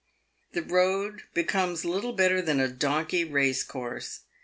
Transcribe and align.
The 0.53 0.63
road 0.63 1.21
becomes 1.35 1.85
little 1.85 2.13
better 2.13 2.41
than 2.41 2.59
a 2.59 2.67
donkey 2.67 3.23
race 3.23 3.63
course. 3.63 4.21